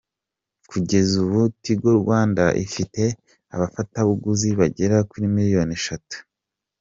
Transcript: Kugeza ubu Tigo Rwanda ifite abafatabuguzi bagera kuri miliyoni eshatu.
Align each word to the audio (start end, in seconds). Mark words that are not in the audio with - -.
Kugeza 0.69 1.13
ubu 1.23 1.41
Tigo 1.61 1.89
Rwanda 2.01 2.43
ifite 2.65 3.01
abafatabuguzi 3.55 4.49
bagera 4.59 4.97
kuri 5.09 5.25
miliyoni 5.35 5.73
eshatu. 5.79 6.17